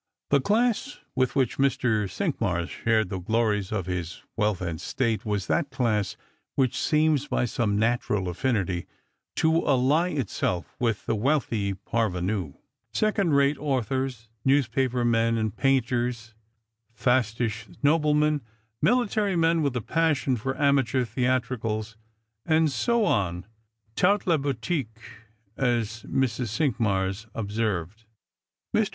[0.31, 2.09] The class with which Mr.
[2.09, 6.17] Cinqmars shared the glories of his wealth and state was that class
[6.55, 8.87] which seems by some natural affinity
[9.35, 12.55] to ally itself with the wealthy parvenu—
[13.01, 16.33] second rate authors, newspaper men, and painters,
[16.95, 18.41] fastish noblemen,
[18.81, 21.95] military men with a passion for amateur theatricals,
[22.43, 23.45] and so on;
[23.95, 24.97] toute la boutique,
[25.57, 26.47] as Mrs.
[26.47, 28.05] Cinqmars observed.
[28.75, 28.89] Mr.